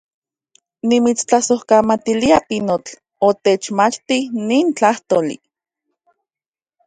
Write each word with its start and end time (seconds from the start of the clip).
¡Nimitstlasojkamatilia, 0.87 2.37
pinotl, 2.47 2.91
otechmachti 3.29 4.17
nin 4.47 4.67
tlajtoli! 4.77 5.35